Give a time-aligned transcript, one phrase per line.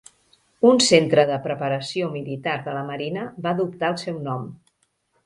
[0.69, 4.49] Un centre de Preparació Militar de la Marina va adoptar el seu nom.